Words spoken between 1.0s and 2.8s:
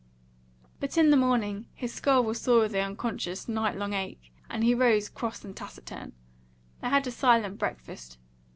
the morning his skull was sore with the